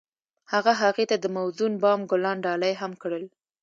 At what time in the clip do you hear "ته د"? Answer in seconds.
1.09-1.25